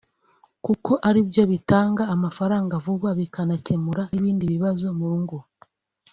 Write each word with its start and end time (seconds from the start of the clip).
kuko 0.65 0.91
ari 1.07 1.19
byo 1.29 1.43
bitanga 1.51 2.03
amafaranga 2.15 2.73
vuba 2.85 3.09
bikanakemura 3.19 4.03
n’ibindi 4.11 4.43
bibazo 4.53 4.85
mu 4.99 5.11
ngo 5.21 5.37